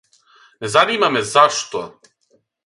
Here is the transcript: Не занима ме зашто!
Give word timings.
Не 0.61 0.67
занима 0.75 1.09
ме 1.17 1.21
зашто! 1.33 1.83